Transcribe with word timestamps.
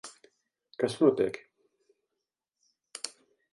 Kas 0.83 0.95
notiek? 1.01 1.37